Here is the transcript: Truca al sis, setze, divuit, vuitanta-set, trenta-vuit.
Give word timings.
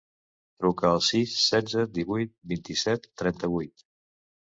Truca 0.61 0.85
al 0.91 1.01
sis, 1.07 1.35
setze, 1.49 1.83
divuit, 1.97 2.31
vuitanta-set, 2.53 3.07
trenta-vuit. 3.23 3.85